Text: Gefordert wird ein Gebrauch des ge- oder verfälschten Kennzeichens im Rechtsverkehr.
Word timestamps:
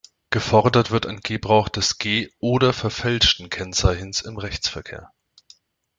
Gefordert 0.31 0.89
wird 0.89 1.05
ein 1.05 1.19
Gebrauch 1.19 1.69
des 1.69 1.99
ge- 1.99 2.31
oder 2.39 2.73
verfälschten 2.73 3.51
Kennzeichens 3.51 4.21
im 4.21 4.35
Rechtsverkehr. 4.35 5.11